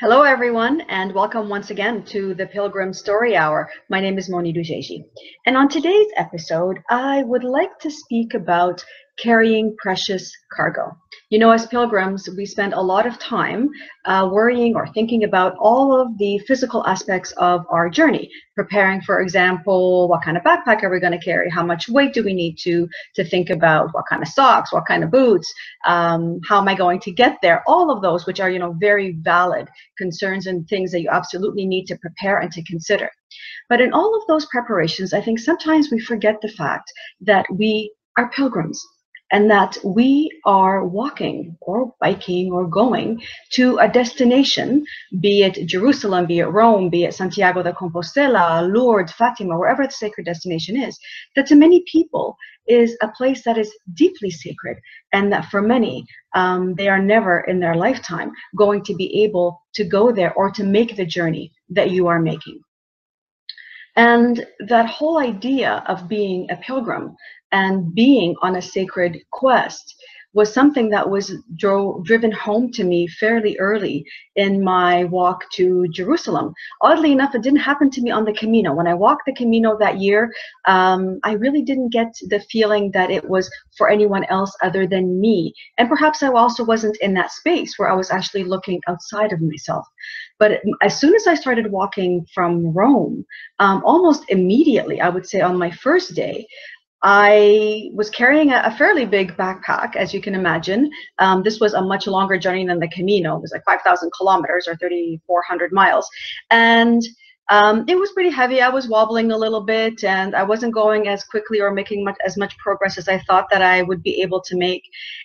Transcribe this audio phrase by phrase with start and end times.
[0.00, 3.68] Hello, everyone, and welcome once again to the Pilgrim Story Hour.
[3.88, 5.04] My name is Moni Dujeji.
[5.44, 8.84] And on today's episode, I would like to speak about
[9.18, 10.96] carrying precious cargo.
[11.30, 13.68] You know, as pilgrims, we spend a lot of time
[14.06, 19.20] uh, worrying or thinking about all of the physical aspects of our journey, preparing, for
[19.20, 21.50] example, what kind of backpack are we going to carry?
[21.50, 23.92] How much weight do we need to, to think about?
[23.92, 24.72] What kind of socks?
[24.72, 25.52] What kind of boots?
[25.86, 27.62] Um, how am I going to get there?
[27.66, 31.66] All of those, which are, you know, very valid concerns and things that you absolutely
[31.66, 33.10] need to prepare and to consider.
[33.68, 37.92] But in all of those preparations, I think sometimes we forget the fact that we
[38.16, 38.82] are pilgrims
[39.30, 44.84] and that we are walking or biking or going to a destination,
[45.20, 49.92] be it Jerusalem, be it Rome, be it Santiago de Compostela, Lourdes, Fatima, wherever the
[49.92, 50.98] sacred destination is,
[51.36, 52.36] that to many people
[52.66, 54.78] is a place that is deeply sacred,
[55.12, 59.60] and that for many, um, they are never in their lifetime going to be able
[59.74, 62.60] to go there or to make the journey that you are making.
[63.96, 67.16] And that whole idea of being a pilgrim
[67.52, 69.94] and being on a sacred quest
[70.34, 74.04] was something that was dro- driven home to me fairly early
[74.36, 76.52] in my walk to Jerusalem.
[76.82, 78.74] Oddly enough, it didn't happen to me on the Camino.
[78.74, 80.32] When I walked the Camino that year,
[80.66, 85.20] um, I really didn't get the feeling that it was for anyone else other than
[85.20, 85.54] me.
[85.78, 89.40] And perhaps I also wasn't in that space where I was actually looking outside of
[89.40, 89.86] myself.
[90.38, 93.24] But as soon as I started walking from Rome,
[93.58, 96.46] um, almost immediately, I would say on my first day,
[97.02, 100.90] I was carrying a, a, fairly big backpack, as you can imagine.
[101.20, 103.36] Um, this was a much longer journey than the Camino.
[103.36, 106.08] It was like 5,000 kilometers or 3,400 miles.
[106.50, 107.02] And
[107.50, 108.60] um, it was pretty heavy.
[108.60, 112.16] I was wobbling a little bit and I wasn't going as quickly or making much,
[112.24, 114.82] as much progress as I thought that I would be able to make.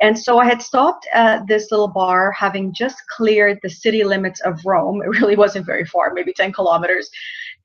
[0.00, 4.40] And so I had stopped at this little bar, having just cleared the city limits
[4.40, 5.02] of Rome.
[5.06, 7.10] It really wasn't very far, maybe 10 kilometers.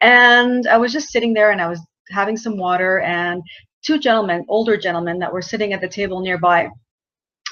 [0.02, 1.80] And I was just sitting there and I was
[2.10, 3.42] having some water and
[3.84, 6.70] two gentlemen, older gentlemen that were sitting at the table nearby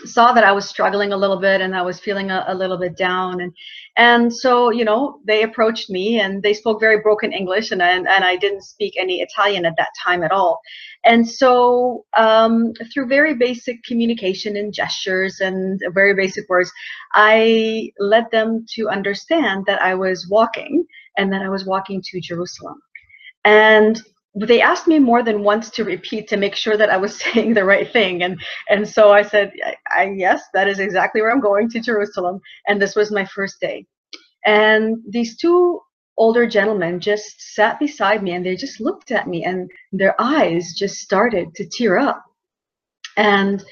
[0.05, 2.77] saw that I was struggling a little bit and I was feeling a, a, little
[2.77, 3.41] bit down.
[3.41, 3.53] And
[3.97, 8.07] and so you know they approached me and they spoke very broken English and and,
[8.07, 10.59] and I didn't speak any Italian at that time at all.
[11.05, 16.71] And so um, through very basic communication and gestures and very basic words
[17.13, 20.85] I led them to understand that I was walking
[21.17, 22.79] and that I was walking to Jerusalem.
[23.45, 24.01] And
[24.35, 27.53] they asked me more than once to repeat to make sure that I was saying
[27.53, 28.23] the right thing.
[28.23, 31.79] And, and so I said, I, I, yes, that is exactly where I'm going to
[31.79, 32.39] Jerusalem.
[32.67, 33.85] And this was my first day.
[34.45, 35.81] And these two
[36.17, 40.73] older gentlemen just sat beside me and they just looked at me and their eyes
[40.73, 42.23] just started to tear up.
[43.17, 43.63] And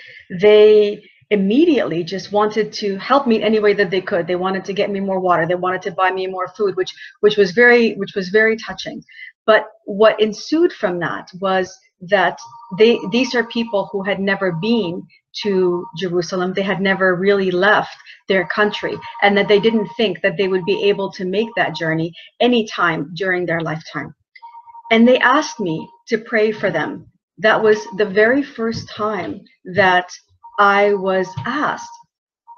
[0.41, 4.27] they immediately just wanted to help me any way that they could.
[4.27, 5.45] They wanted to get me more water.
[5.45, 9.03] They wanted to buy me more food, which which was very which was very touching.
[9.47, 12.37] But what ensued from that was that
[12.77, 15.01] they these are people who had never been
[15.43, 16.53] to Jerusalem.
[16.53, 17.97] They had never really left
[18.27, 21.75] their country, and that they didn't think that they would be able to make that
[21.75, 24.13] journey anytime during their lifetime.
[24.91, 27.07] And they asked me to pray for them.
[27.39, 29.41] That was the very first time
[29.75, 30.09] that
[30.59, 31.89] I was asked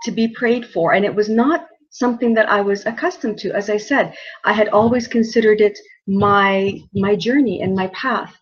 [0.04, 0.94] to be prayed for.
[0.94, 3.52] And it was not something that I was accustomed to.
[3.52, 4.14] As I said,
[4.46, 5.78] I had always considered it
[6.08, 8.36] my my journey and my path.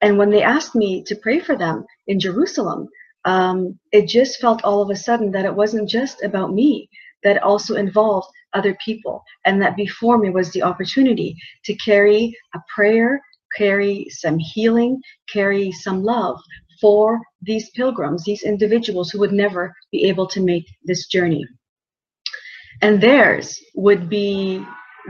[0.00, 2.88] And when they asked me to pray for them in Jerusalem,
[3.24, 6.88] um, it just felt all of a sudden that it wasn't just about me,
[7.22, 12.58] that also involved other people, and that before me was the opportunity to carry a
[12.74, 13.20] prayer,
[13.56, 15.00] carry some healing,
[15.32, 16.38] carry some love
[16.80, 21.46] for these pilgrims, these individuals who would never be able to make this journey.
[22.82, 24.66] And theirs would be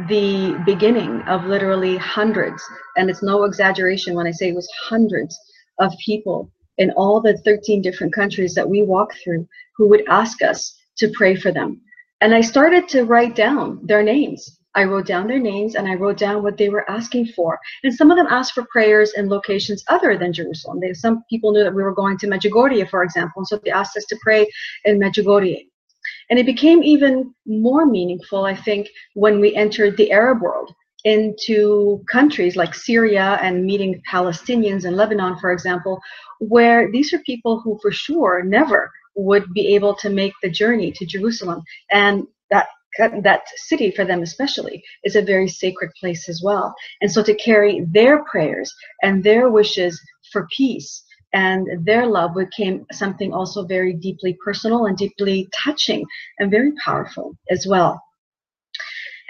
[0.09, 2.63] the beginning of literally hundreds,
[2.97, 5.39] and it's no exaggeration when I say it was hundreds
[5.79, 10.43] of people in all the 13 different countries that we walk through who would ask
[10.43, 11.81] us to pray for them.
[12.21, 14.59] And I started to write down their names.
[14.75, 17.59] I wrote down their names and I wrote down what they were asking for.
[17.85, 20.81] And some of them asked for prayers in locations other than Jerusalem.
[20.81, 23.71] They, some people knew that we were going to Medjugorje, for example, and so they
[23.71, 24.47] asked us to pray
[24.85, 25.67] in Medjugorje.
[26.33, 30.73] And it became even more meaningful, I think, when we entered the Arab world
[31.05, 36.01] into countries like Syria and meeting Palestinians in Lebanon, for example,
[36.39, 40.91] where these are people who for sure never would be able to make the journey
[40.93, 41.63] to Jerusalem.
[41.91, 42.69] And that
[43.23, 46.75] that city for them especially is a very sacred place as well.
[47.03, 50.01] And so to carry their prayers and their wishes
[50.33, 51.02] for peace
[51.33, 56.05] and their love became something also very deeply personal and deeply touching
[56.39, 58.03] and very powerful as well.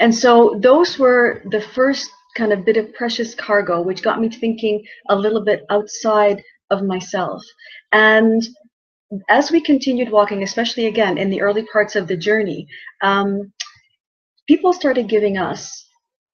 [0.01, 4.29] And so those were the first kind of bit of precious cargo, which got me
[4.29, 7.43] thinking a little bit outside of myself.
[7.93, 8.43] And
[9.29, 12.67] as we continued walking, especially again in the early parts of the journey,
[13.03, 13.53] um,
[14.49, 15.87] people started giving us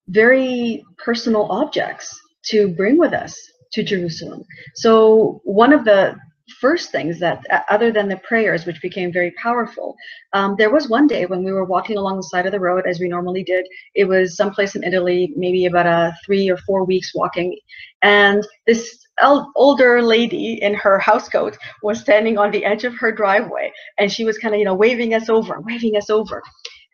[0.09, 3.37] very personal objects to bring with us
[3.73, 4.45] to Jerusalem.
[4.75, 6.17] So one of the
[6.61, 9.95] first things that, other than the prayers, which became very powerful,
[10.33, 12.85] um, there was one day when we were walking along the side of the road
[12.87, 13.67] as we normally did.
[13.95, 17.57] It was someplace in Italy, maybe about a three or four weeks walking,
[18.03, 18.99] and this
[19.57, 24.25] older lady in her housecoat was standing on the edge of her driveway, and she
[24.25, 26.43] was kind of you know waving us over, waving us over,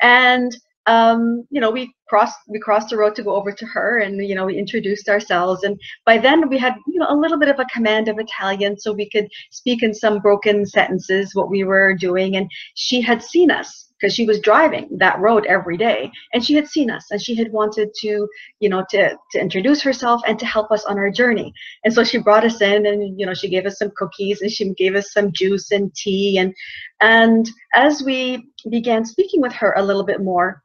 [0.00, 0.56] and
[0.86, 4.26] um, you know, we crossed we crossed the road to go over to her, and
[4.26, 5.64] you know, we introduced ourselves.
[5.64, 8.78] And by then, we had you know a little bit of a command of Italian,
[8.78, 12.36] so we could speak in some broken sentences what we were doing.
[12.36, 16.54] And she had seen us because she was driving that road every day, and she
[16.54, 18.28] had seen us, and she had wanted to
[18.60, 21.50] you know to to introduce herself and to help us on our journey.
[21.84, 24.50] And so she brought us in, and you know, she gave us some cookies, and
[24.50, 26.52] she gave us some juice and tea, and
[27.00, 30.62] and as we began speaking with her a little bit more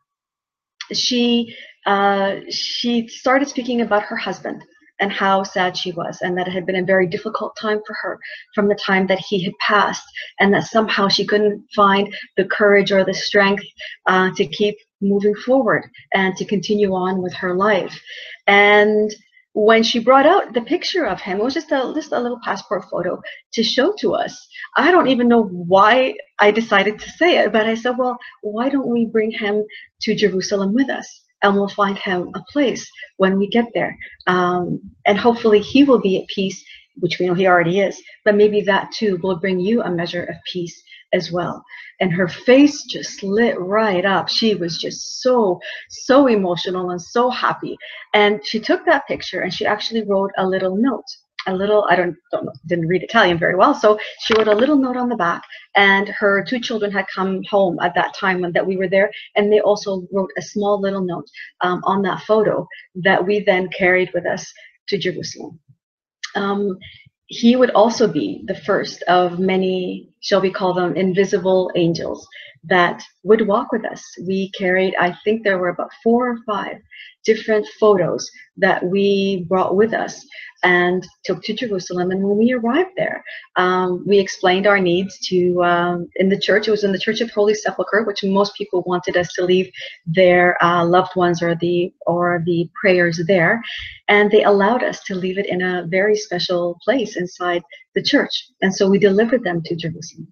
[0.93, 1.55] she
[1.85, 4.63] uh, she started speaking about her husband
[4.99, 7.95] and how sad she was and that it had been a very difficult time for
[8.01, 8.19] her
[8.53, 10.03] from the time that he had passed
[10.39, 13.63] and that somehow she couldn't find the courage or the strength
[14.07, 17.97] uh, to keep moving forward and to continue on with her life.
[18.47, 19.09] And
[19.53, 22.39] when she brought out the picture of him, it was just a just a little
[22.43, 23.19] passport photo
[23.53, 24.47] to show to us.
[24.77, 28.69] I don't even know why I decided to say it, but I said, well, why
[28.69, 29.63] don't we bring him
[30.01, 31.23] to Jerusalem with us?
[31.41, 33.97] And we'll find him a place when we get there.
[34.27, 36.63] Um, and hopefully he will be at peace,
[36.97, 40.23] which we know he already is, but maybe that too will bring you a measure
[40.23, 41.63] of peace as well.
[41.99, 44.29] And her face just lit right up.
[44.29, 45.59] She was just so,
[45.89, 47.77] so emotional and so happy.
[48.13, 51.05] And she took that picture and she actually wrote a little note
[51.47, 54.75] a little i don't, don't didn't read italian very well so she wrote a little
[54.75, 55.41] note on the back
[55.77, 59.09] and her two children had come home at that time when that we were there
[59.37, 61.25] and they also wrote a small little note
[61.61, 64.51] um, on that photo that we then carried with us
[64.89, 65.57] to jerusalem
[66.35, 66.77] um,
[67.29, 72.27] he would also be the first of many, shall we call them, invisible angels
[72.63, 74.03] that would walk with us.
[74.27, 76.77] We carried, I think there were about four or five
[77.25, 80.25] different photos that we brought with us
[80.63, 82.11] and took to Jerusalem.
[82.11, 83.23] And when we arrived there,
[83.55, 86.67] um, we explained our needs to um, in the church.
[86.67, 89.71] It was in the Church of Holy Sepulchre, which most people wanted us to leave
[90.05, 93.61] their uh, loved ones or the or the prayers there,
[94.09, 97.63] and they allowed us to leave it in a very special place inside
[97.99, 98.47] the church.
[98.61, 100.27] And so we delivered them to Jerusalem.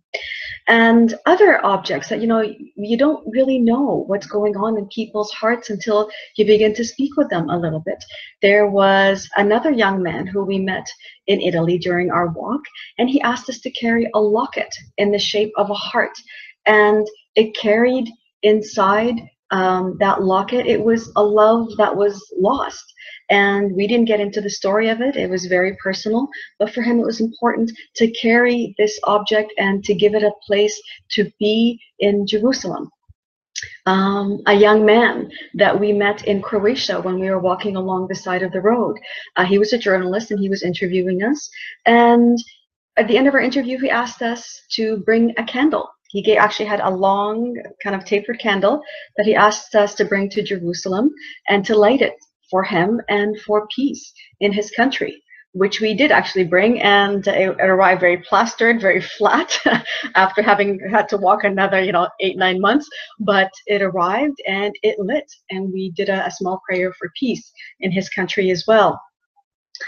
[0.69, 2.41] And other objects that you know
[2.75, 7.15] you don't really know what's going on in people's hearts until you begin to speak
[7.17, 8.03] with them a little bit.
[8.41, 10.87] There was another young man who we met
[11.27, 12.61] in italy during our walk
[12.97, 16.17] and he asked us to carry a locket in the shape of a heart.
[16.65, 18.09] And it carried
[18.43, 19.15] inside
[19.51, 22.93] um, that locket it was a love that was lost
[23.29, 25.15] and we didn't get into the story of it.
[25.17, 26.27] It was very personal,
[26.59, 30.31] but for him, it was important to carry this object and to give it a
[30.45, 32.89] place to be in Jerusalem.
[33.85, 38.15] Um, a young man that we met in Croatia when we were walking along the
[38.15, 38.97] side of the road.
[39.35, 41.49] Uh, he was a journalist and he was interviewing us.
[41.85, 42.37] And
[42.97, 45.89] at the end of our interview, he asked us to bring a candle.
[46.09, 48.81] He actually had a long, kind of tapered candle
[49.17, 51.11] that he asked us to bring to Jerusalem
[51.49, 52.13] and to light it
[52.49, 55.21] for him and for peace in his country
[55.53, 56.81] which we did actually bring.
[56.81, 59.57] And it, arrived very plastered very flat
[60.15, 62.87] after having had to walk another you know eight nine months.
[63.19, 67.51] But it arrived and it lit and we did a, a small prayer for peace
[67.79, 69.01] in his country as well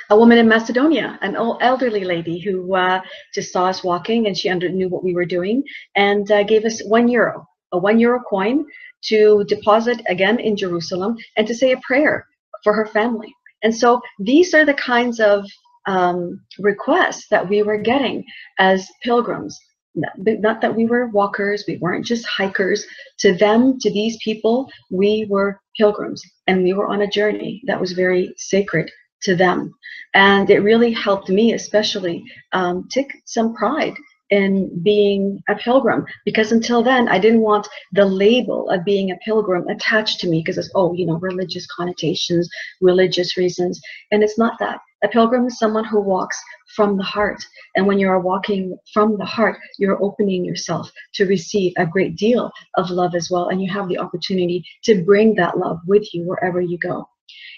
[0.10, 3.02] a woman in Macedonia, an old elderly lady who uh,
[3.34, 5.64] just saw us walking and she under, knew what we were doing
[5.96, 8.66] and uh, gave us one euro, a one euro coin
[9.04, 12.26] to deposit again in Jerusalem and to say a prayer
[12.64, 13.34] for her family.
[13.64, 15.46] And so these are the kinds of
[15.86, 18.24] um, requests that we were getting
[18.60, 19.58] as pilgrims.
[19.96, 22.86] Not that we were walkers, we weren't just hikers.
[23.20, 27.80] To them, to these people, we were pilgrims and we were on a journey that
[27.80, 28.90] was very sacred
[29.24, 29.74] to them.
[30.14, 32.24] And it really helped me, especially,
[32.54, 33.96] um, take some pride
[34.30, 39.18] in being a pilgrim because until then I didn't want the label of being a
[39.26, 42.48] pilgrim attached to me because it's oh you know religious connotations
[42.80, 46.38] religious reasons and it's not that A pilgrim is someone who walks
[46.76, 47.42] from the heart.
[47.76, 52.18] And when you are walking from the heart, you're opening yourself to receive a great
[52.18, 53.48] deal of love as well.
[53.48, 57.08] And you have the opportunity to bring that love with you wherever you go.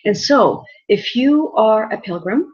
[0.06, 2.54] And so, if you are a pilgrim,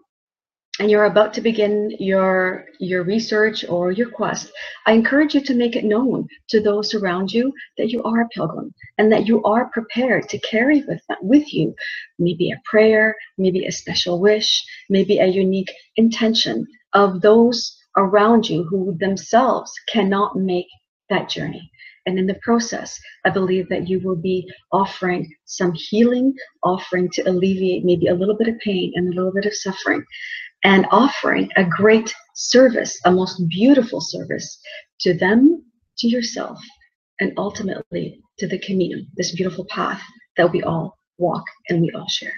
[0.79, 4.51] and you're about to begin your your research or your quest
[4.85, 8.27] i encourage you to make it known to those around you that you are a
[8.29, 11.73] pilgrim and that you are prepared to carry with with you
[12.19, 18.63] maybe a prayer maybe a special wish maybe a unique intention of those around you
[18.63, 20.67] who themselves cannot make
[21.09, 21.71] that journey
[22.07, 26.33] and in the process, I believe that you will be offering some healing,
[26.63, 30.03] offering to alleviate maybe a little bit of pain and a little bit of suffering
[30.63, 34.59] and offering a great service, a most beautiful service
[35.01, 35.63] to them,
[35.99, 36.59] to yourself,
[37.19, 40.01] and ultimately to the Camino, this beautiful path
[40.37, 42.33] that we all walk and we all share.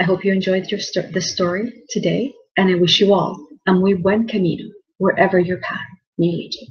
[0.00, 3.72] I hope you enjoyed your sto- the story today, and I wish you all a
[3.72, 5.86] muy buen camino wherever your path
[6.18, 6.68] may lead you.